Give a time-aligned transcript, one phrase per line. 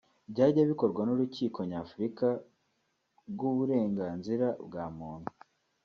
[0.31, 2.27] byajya bikorwa n’urukiko Nyafrika
[3.31, 5.31] rw’uburenganzira bwa muntu